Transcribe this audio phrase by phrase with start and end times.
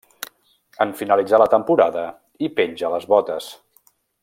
[0.85, 2.07] En finalitzar la temporada,
[2.47, 3.53] hi penja les botes.